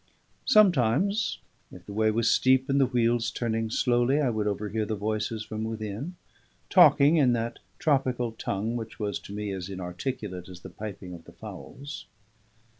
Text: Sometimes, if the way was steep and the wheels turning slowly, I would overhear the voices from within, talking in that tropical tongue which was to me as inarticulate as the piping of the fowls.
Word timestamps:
Sometimes, 0.47 1.37
if 1.71 1.85
the 1.85 1.93
way 1.93 2.09
was 2.09 2.27
steep 2.27 2.69
and 2.71 2.81
the 2.81 2.87
wheels 2.87 3.29
turning 3.29 3.69
slowly, 3.69 4.19
I 4.19 4.31
would 4.31 4.47
overhear 4.47 4.83
the 4.83 4.95
voices 4.95 5.43
from 5.43 5.63
within, 5.63 6.15
talking 6.71 7.17
in 7.17 7.33
that 7.33 7.59
tropical 7.77 8.31
tongue 8.31 8.75
which 8.75 8.99
was 8.99 9.19
to 9.19 9.31
me 9.31 9.51
as 9.51 9.69
inarticulate 9.69 10.49
as 10.49 10.61
the 10.61 10.71
piping 10.71 11.13
of 11.13 11.25
the 11.25 11.33
fowls. 11.33 12.07